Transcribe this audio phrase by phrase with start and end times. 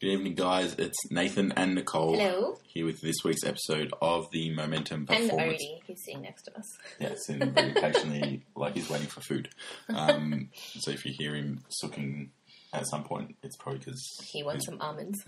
[0.00, 0.76] Good evening, guys.
[0.78, 2.56] It's Nathan and Nicole Hello.
[2.68, 5.32] here with this week's episode of the Momentum Performance.
[5.32, 5.40] And.
[5.40, 6.78] Odie, he's sitting next to us.
[7.00, 9.48] Yes, and very patiently, like he's waiting for food.
[9.92, 12.30] Um, so if you hear him sucking
[12.72, 14.00] at some point, it's probably because
[14.30, 15.18] He wants some almonds.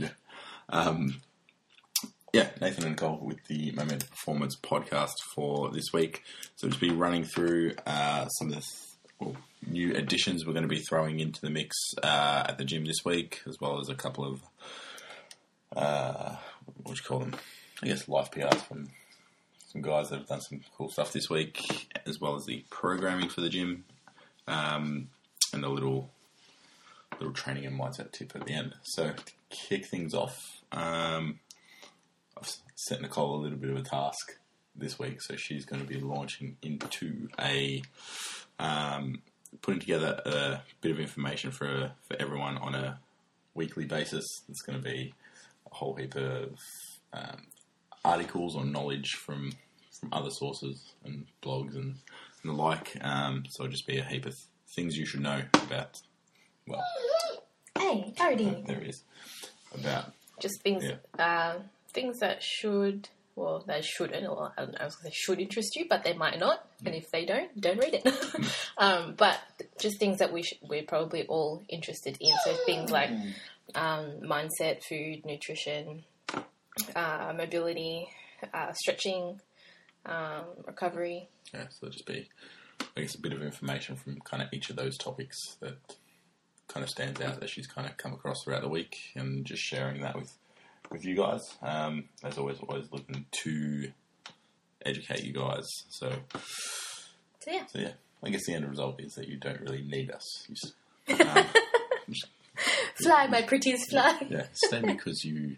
[0.69, 1.21] Um,
[2.33, 6.23] yeah, Nathan and Nicole with the Momentum Performance podcast for this week.
[6.55, 8.90] So just be running through uh, some of the th-
[9.21, 12.85] well, new additions we're going to be throwing into the mix uh, at the gym
[12.85, 14.43] this week, as well as a couple of
[15.77, 16.37] uh,
[16.83, 17.37] what do you call them?
[17.83, 18.89] I guess life PRs from
[19.69, 21.61] some guys that have done some cool stuff this week,
[22.07, 23.85] as well as the programming for the gym,
[24.49, 25.09] um,
[25.53, 26.11] and a little
[27.19, 28.75] little training and mindset tip at the end.
[28.83, 31.39] So to kick things off, um,
[32.37, 34.39] I've set Nicole a little bit of a task
[34.77, 37.83] this week, so she's going to be launching into a
[38.59, 39.21] um,
[39.63, 42.99] putting together a bit of information for for everyone on a
[43.55, 44.25] weekly basis.
[44.49, 45.15] It's going to be
[45.71, 46.57] a whole heap of
[47.13, 47.47] um,
[48.05, 49.53] articles or knowledge from
[49.99, 51.97] from other sources and blogs and,
[52.43, 52.97] and the like.
[53.03, 54.35] Um, so it'll just be a heap of
[54.75, 56.01] things you should know about.
[56.67, 56.83] Well,
[57.79, 58.67] Hey, Odie.
[58.67, 59.03] there it is
[59.75, 60.97] about Just things, Yeah.
[61.19, 61.59] uh,
[61.93, 63.09] things that should,
[63.41, 66.65] well, they shouldn't, or I, don't know, say should interest you, but they might not.
[66.85, 68.55] And if they don't, don't read it.
[68.79, 69.39] um, but
[69.81, 72.33] just things that we sh- we're probably all interested in.
[72.45, 73.11] So things like
[73.75, 76.05] um, mindset, food, nutrition,
[76.95, 78.09] uh, mobility,
[78.53, 79.41] uh, stretching,
[80.05, 81.29] um, recovery.
[81.55, 82.29] Yeah, so just be,
[82.95, 85.79] I guess, a bit of information from kind of each of those topics that
[86.69, 89.63] kind of stands out that she's kind of come across throughout the week, and just
[89.63, 90.31] sharing that with
[90.91, 91.41] with you guys.
[91.63, 93.91] Um, as always, always looking to
[94.85, 95.67] educate you guys.
[95.91, 96.11] So,
[97.41, 100.11] So yeah, so yeah, I guess the end result is that you don't really need
[100.11, 100.47] us.
[100.49, 100.55] You,
[101.17, 101.45] s- um,
[102.11, 102.27] just-
[103.03, 104.19] fly, my pretties, fly.
[104.29, 105.57] yeah, stay because you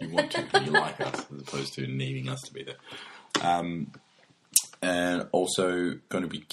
[0.00, 2.76] you want to, you like us, as opposed to needing us to be there.
[3.42, 3.90] Um,
[4.80, 6.44] and also going to be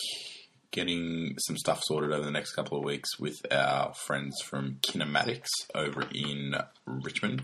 [0.75, 5.47] getting some stuff sorted over the next couple of weeks with our friends from Kinematics
[5.73, 6.53] over in
[6.85, 7.43] Richmond.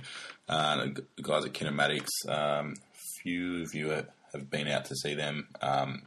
[0.49, 2.75] Uh, the guys at Kinematics, um,
[3.23, 5.47] few of you have been out to see them.
[5.61, 6.01] Um,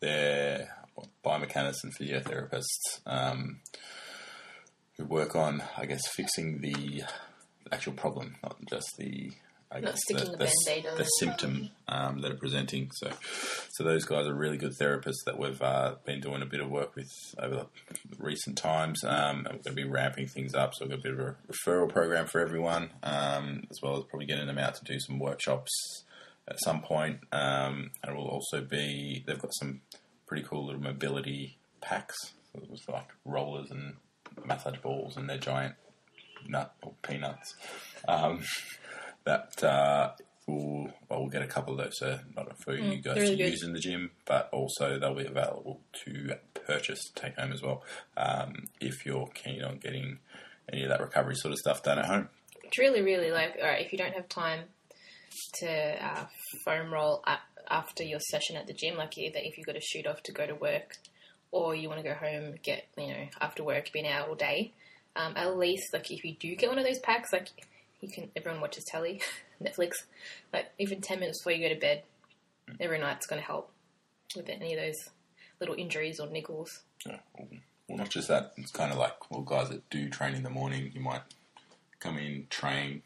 [0.00, 0.68] they're
[1.24, 3.00] biomechanists and physiotherapists.
[3.06, 3.60] Um,
[4.98, 7.04] who work on, I guess, fixing the
[7.72, 9.32] actual problem, not just the,
[9.74, 12.90] I Not guess, sticking the Band-Aid on the symptom um, that are presenting.
[12.92, 13.10] So,
[13.70, 16.70] so those guys are really good therapists that we've uh, been doing a bit of
[16.70, 17.66] work with over the
[18.18, 19.02] recent times.
[19.02, 21.18] Um, and we're going to be ramping things up, so we've got a bit of
[21.18, 25.00] a referral program for everyone, um, as well as probably getting them out to do
[25.00, 25.72] some workshops
[26.46, 27.18] at some point.
[27.32, 29.80] Um, and it will also be they've got some
[30.28, 32.16] pretty cool little mobility packs.
[32.52, 33.94] So it was like rollers and
[34.44, 35.74] massage balls and their giant
[36.46, 37.54] nut or peanuts.
[39.24, 40.10] That uh,
[40.46, 43.36] will well, we'll get a couple of those, so not for you guys really to
[43.36, 43.50] good.
[43.50, 47.62] use in the gym, but also they'll be available to purchase, to take home as
[47.62, 47.82] well,
[48.16, 50.18] um, if you're keen on getting
[50.72, 52.28] any of that recovery sort of stuff done at home.
[52.62, 54.60] It's really, really like, all right, if you don't have time
[55.60, 56.26] to uh,
[56.64, 57.24] foam roll
[57.68, 60.32] after your session at the gym, like either if you've got to shoot off to
[60.32, 60.96] go to work
[61.50, 64.72] or you want to go home, get, you know, after work, been out all day,
[65.16, 67.48] um, at least, like, if you do get one of those packs, like,
[68.04, 69.22] you can, everyone watches telly,
[69.62, 70.04] Netflix,
[70.52, 72.02] like, even 10 minutes before you go to bed,
[72.80, 73.70] every night's going to help
[74.36, 75.10] with any of those
[75.60, 76.80] little injuries or niggles.
[77.06, 77.18] Yeah,
[77.88, 78.52] well, not just that.
[78.56, 81.22] It's kind of like well, guys that do train in the morning, you might
[82.00, 83.02] come in, train,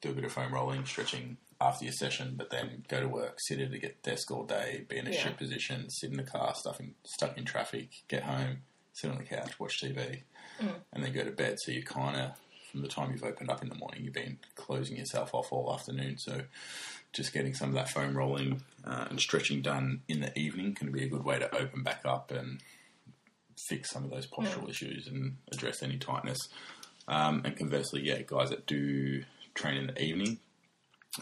[0.00, 3.38] do a bit of foam rolling, stretching after your session, but then go to work,
[3.38, 5.24] sit at a get desk all day, be in a Yeah.
[5.24, 8.58] shit position, sit in the car, stuck in, stuck in traffic, get home,
[8.92, 10.22] sit on the couch, watch TV,
[10.60, 10.74] mm.
[10.92, 11.56] and then go to bed.
[11.58, 12.30] So you kind of,
[12.70, 15.72] from the time you've opened up in the morning, you've been closing yourself off all
[15.72, 16.18] afternoon.
[16.18, 16.42] So
[17.12, 20.92] just getting some of that foam rolling uh, and stretching done in the evening can
[20.92, 22.60] be a good way to open back up and
[23.68, 26.38] fix some of those postural issues and address any tightness.
[27.08, 29.24] Um, and conversely, yeah, guys that do
[29.54, 30.38] train in the evening,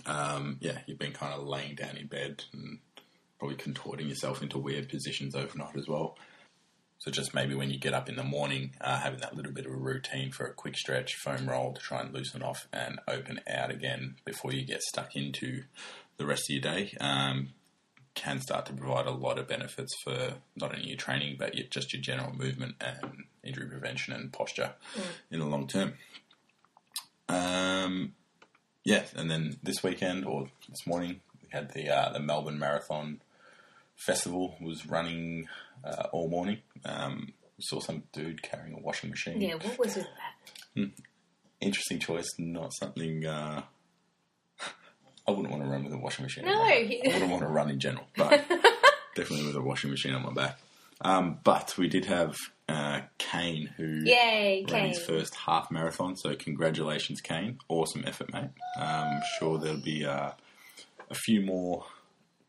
[0.04, 2.78] um, yeah, you've been kind of laying down in bed and
[3.38, 6.16] probably contorting yourself into weird positions overnight as well.
[6.98, 9.66] So just maybe when you get up in the morning, uh, having that little bit
[9.66, 12.98] of a routine for a quick stretch, foam roll to try and loosen off and
[13.06, 15.64] open out again before you get stuck into
[16.16, 17.50] the rest of your day, um,
[18.14, 21.66] can start to provide a lot of benefits for not only your training but your,
[21.69, 24.72] just your general movement and injury prevention and posture
[25.31, 25.92] in the long term.
[27.28, 28.14] Um,
[28.84, 33.20] yeah, and then this weekend or this morning we had the uh, the Melbourne Marathon
[33.96, 35.48] Festival was running
[35.84, 36.58] uh, all morning.
[36.84, 40.06] Um, we saw some dude carrying a washing machine Yeah, what was with
[40.76, 40.90] that?
[41.60, 42.28] interesting choice.
[42.38, 43.25] Not something.
[43.26, 43.62] Uh,
[45.26, 46.44] I wouldn't want to run with a washing machine.
[46.44, 46.87] No, on my back.
[46.87, 48.31] he- I wouldn't want to run in general, but
[49.16, 50.58] definitely with a washing machine on my back.
[51.00, 52.37] Um, but we did have
[52.69, 54.88] uh, Kane who Yay, ran Kane.
[54.90, 56.16] his first half marathon.
[56.16, 57.58] So congratulations, Kane!
[57.69, 58.50] Awesome effort, mate.
[58.78, 60.31] Um, sure there'll be uh,
[61.10, 61.84] a few more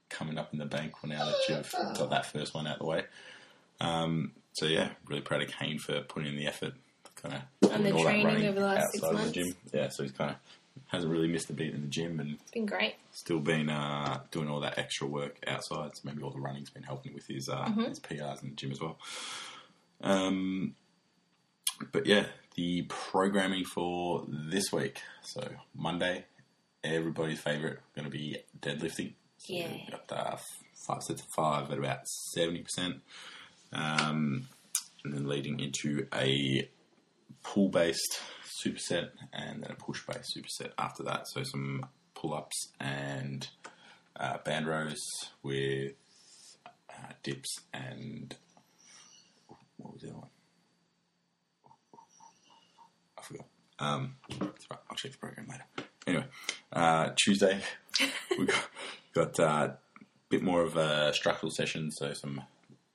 [0.09, 2.86] coming up in the bank now that you've got that first one out of the
[2.86, 3.04] way.
[3.80, 6.74] Um, so yeah, really proud of Kane for putting in the effort,
[7.15, 9.38] kind of And the all that training running over the last six outside of months.
[9.38, 9.56] the gym.
[9.74, 10.38] Yeah, so he's kind of
[10.88, 12.95] hasn't really missed a beat in the gym and It's been great.
[13.12, 15.92] still been uh, doing all that extra work outside.
[15.95, 17.83] So maybe all the running's been helping with his uh, Mm-hmm.
[17.83, 18.98] his PRs in the gym as well.
[20.01, 20.75] Um,
[21.92, 22.25] but yeah,
[22.56, 25.01] the programming for this week.
[25.24, 26.25] So Monday,
[26.83, 29.13] everybody's favorite going to be deadlifting.
[29.47, 29.67] Yeah.
[30.09, 30.38] uh,
[30.88, 33.01] five sets of five at about seventy percent,
[33.73, 34.47] um,
[35.03, 36.69] and then leading into a
[37.44, 38.19] pull based
[38.63, 41.27] superset and then a push based superset after that.
[41.27, 43.47] So some pull ups and
[44.19, 44.99] uh, band rows
[45.44, 45.93] with
[46.89, 48.35] uh, dips and
[49.77, 50.29] what was the other one?
[53.17, 53.45] I forgot.
[53.79, 54.51] Um, right.
[54.89, 55.63] I'll check the program later.
[56.07, 56.25] Anyway,
[56.73, 57.61] uh, Tuesday
[58.38, 58.69] we got,
[59.13, 59.77] got uh, a
[60.29, 62.41] bit more of a structural session, so some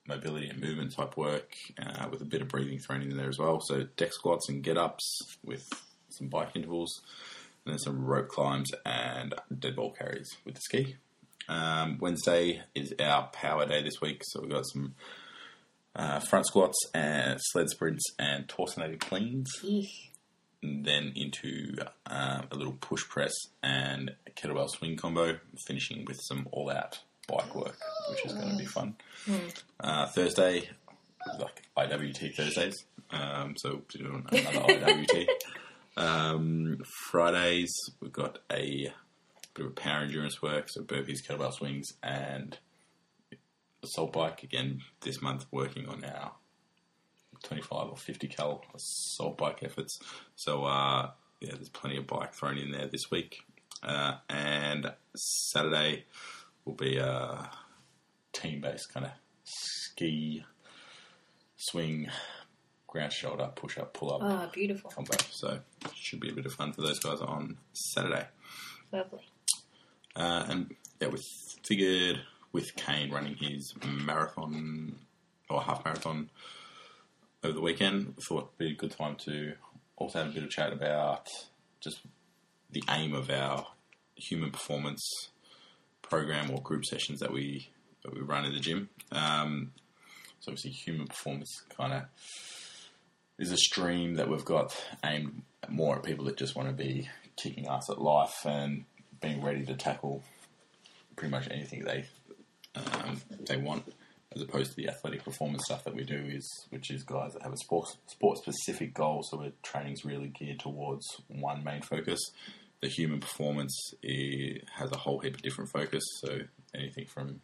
[0.07, 3.39] mobility and movement type work uh, with a bit of breathing thrown in there as
[3.39, 3.61] well.
[3.61, 5.69] So deck squats and get ups with
[6.11, 7.03] some bike intervals,
[7.65, 10.97] and then some rope climbs and dead ball carries with the ski.
[11.49, 14.95] Um, Wednesday is our power day this week, so we've got some
[15.95, 19.51] uh, front squats and sled sprints and torsionated cleans.
[20.63, 21.77] Then into
[22.07, 23.33] um, a little push press
[23.63, 27.77] and a kettlebell swing combo, finishing with some all out bike work,
[28.11, 28.97] which is going to be fun.
[29.81, 30.69] Uh, Thursday,
[31.39, 35.27] like IWT Thursdays, um, so doing another IWT.
[35.95, 36.79] Um,
[37.11, 38.91] Fridays, we've got a
[39.55, 42.57] bit of power endurance work, so burpees, kettlebell swings, and
[43.83, 44.43] assault bike.
[44.43, 46.33] Again, this month working on our
[47.43, 49.99] 25 or 50 cal assault bike efforts.
[50.37, 51.11] So, uh,
[51.41, 53.39] yeah, there's plenty of bike thrown in there this week.
[53.83, 56.05] Uh, and Saturday
[56.65, 57.51] will be a
[58.33, 59.13] team based kind of
[59.45, 60.45] ski,
[61.57, 62.09] swing,
[62.87, 64.91] ground shoulder, push up, pull up Oh, beautiful.
[64.91, 65.17] combo.
[65.31, 65.61] So,
[65.95, 68.27] should be a bit of fun for those guys on Saturday.
[68.93, 69.21] Lovely.
[70.15, 71.19] Uh, and yeah, we
[71.67, 72.21] figured
[72.53, 74.97] with Kane running his marathon
[75.49, 76.29] or half marathon
[77.43, 79.55] over the weekend, we thought it'd be a good time to
[79.97, 81.29] also have a bit of chat about
[81.81, 82.01] just
[82.71, 83.67] the aim of our
[84.17, 85.03] human performance
[86.03, 87.69] program or group sessions that we
[88.03, 88.89] that we run in the gym.
[89.13, 89.73] Um,
[90.41, 92.03] so obviously, human performance kind of
[93.39, 97.09] is a stream that we've got aimed more at people that just want to be
[97.37, 98.85] kicking ass at life and
[99.21, 100.23] being ready to tackle
[101.17, 102.05] pretty much anything they
[102.75, 103.85] um, they want,
[104.35, 107.43] as opposed to the athletic performance stuff that we do is which is guys that
[107.43, 109.23] have a sports sport specific goal.
[109.23, 112.21] So our training's really geared towards one main focus.
[112.81, 113.93] The human performance
[114.75, 116.03] has a whole heap of different focus.
[116.21, 116.41] So
[116.75, 117.41] anything from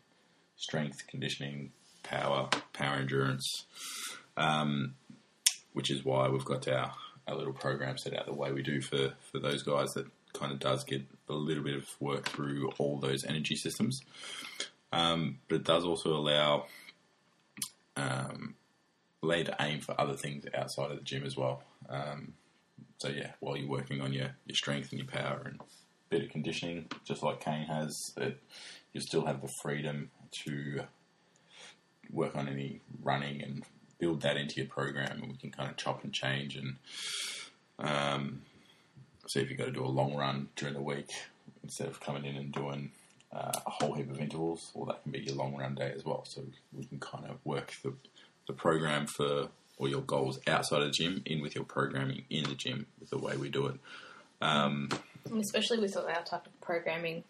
[0.56, 1.70] strength, conditioning,
[2.02, 3.46] power, power endurance,
[4.37, 4.94] um,
[5.73, 6.93] which is why we've got our,
[7.26, 10.52] our little program set out the way we do for, for those guys that kind
[10.52, 14.00] of does get a little bit of work through all those energy systems.
[14.92, 16.66] Um, but it does also allow
[17.97, 18.54] um,
[19.23, 21.62] to aim for other things outside of the gym as well.
[21.88, 22.35] Um,
[22.99, 25.61] so yeah, while you're working on your, your strength and your power and
[26.09, 28.38] bit of conditioning, just like Kane has, it,
[28.92, 30.11] you still have the freedom
[30.45, 30.83] to
[32.11, 33.64] work on any running and
[33.99, 36.76] build that into your program, and we can kind of chop and change and
[37.78, 38.42] um,
[39.26, 41.11] see if you've got to do a long run during the week
[41.62, 42.90] instead of coming in and doing
[43.32, 46.04] uh, a whole heap of intervals, or that can be your long run day as
[46.04, 46.25] well.
[46.26, 46.42] So
[46.73, 47.92] we can kind of work the,
[48.47, 52.44] the program for all your goals outside of the gym in with your programming in
[52.44, 53.76] the gym with the way we do it.
[54.40, 54.88] Um,
[55.30, 57.25] And especially with our type of programming,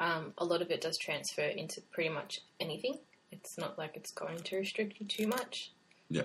[0.00, 2.98] um, a lot of it does transfer into pretty much anything.
[3.30, 5.70] It's not like it's going to restrict you too much.
[6.10, 6.24] Yeah.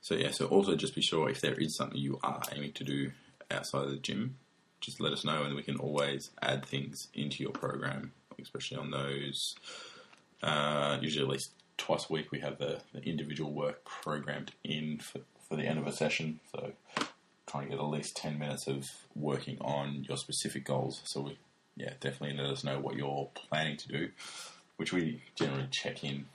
[0.00, 2.84] So yeah, so also just be sure if there is something you are aiming to
[2.84, 3.12] do
[3.50, 4.36] outside of the gym,
[4.80, 8.90] just let us know and we can always add things into your program, especially on
[8.90, 9.56] those.
[10.42, 14.98] Uh, usually at least twice a week we have the, the individual work programmed in
[14.98, 16.40] for, for the end of a session.
[16.54, 16.72] So
[17.46, 21.00] trying to get at least 10 minutes of working on your specific goals.
[21.04, 21.38] So we,
[21.76, 24.10] yeah, definitely let us know what you're planning to do,
[24.76, 26.26] which we generally check in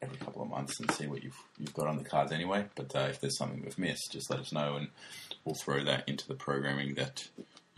[0.00, 2.66] every couple of months and see what you've you've got on the cards anyway.
[2.74, 4.88] But uh, if there's something we've missed, just let us know, and
[5.44, 7.28] we'll throw that into the programming that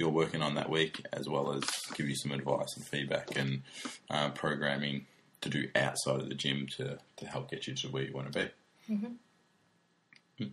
[0.01, 1.63] you're working on that week, as well as
[1.95, 3.63] give you some advice and feedback and
[4.09, 5.07] uh, programming
[5.43, 8.33] to do outside of the gym to, to help get you to where you want
[8.33, 8.95] to be.
[8.95, 10.47] Mm-hmm.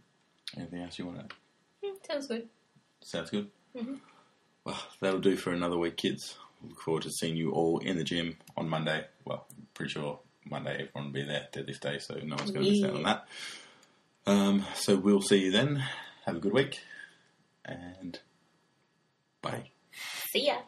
[0.58, 1.32] Anything else you want to add?
[1.84, 2.48] Mm, sounds good.
[3.02, 3.50] Sounds good.
[4.66, 6.36] Well, that'll do for another week, kids.
[6.62, 9.06] Look forward to seeing you all in the gym on Monday.
[9.24, 12.72] Well, pretty sure Monday everyone will be there deadlift day, so no one's going to
[12.72, 13.28] miss out on that.
[14.26, 15.84] Um, so we'll see you then.
[16.26, 16.82] Have a good week,
[17.64, 18.20] and
[19.42, 19.72] bye.
[20.32, 20.62] See ya.